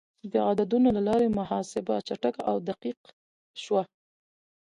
[0.31, 2.99] د عددونو له لارې محاسبه چټکه او دقیق
[3.63, 3.81] شوه.